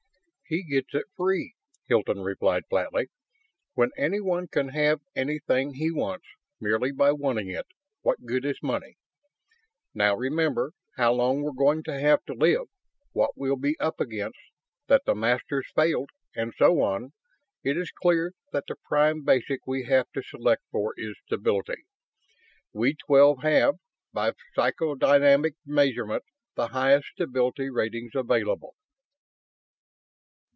"He 0.53 0.63
gets 0.63 0.93
it 0.93 1.05
free," 1.15 1.53
Hilton 1.87 2.19
replied, 2.23 2.63
flatly. 2.69 3.07
"When 3.73 3.91
anyone 3.95 4.49
can 4.49 4.67
have 4.67 4.99
anything 5.15 5.75
he 5.75 5.91
wants, 5.93 6.25
merely 6.59 6.91
by 6.91 7.13
wanting 7.13 7.47
it, 7.47 7.67
what 8.01 8.25
good 8.25 8.43
is 8.43 8.61
money? 8.61 8.97
Now, 9.93 10.13
remembering 10.13 10.73
how 10.97 11.13
long 11.13 11.41
we're 11.41 11.53
going 11.53 11.83
to 11.83 11.97
have 11.97 12.25
to 12.25 12.33
live, 12.33 12.67
what 13.13 13.37
we'll 13.37 13.55
be 13.55 13.79
up 13.79 14.01
against, 14.01 14.39
that 14.87 15.05
the 15.05 15.15
Masters 15.15 15.67
failed, 15.73 16.09
and 16.35 16.53
so 16.57 16.81
on, 16.81 17.13
it 17.63 17.77
is 17.77 17.89
clear 17.89 18.33
that 18.51 18.65
the 18.67 18.75
prime 18.75 19.23
basic 19.23 19.65
we 19.65 19.85
have 19.85 20.11
to 20.11 20.21
select 20.21 20.63
for 20.69 20.93
is 20.97 21.15
stability. 21.27 21.83
We 22.73 22.95
twelve 22.95 23.41
have, 23.41 23.75
by 24.11 24.33
psychodynamic 24.57 25.53
measurement, 25.65 26.23
the 26.55 26.67
highest 26.67 27.07
stability 27.13 27.69
ratings 27.69 28.15
available." 28.15 28.75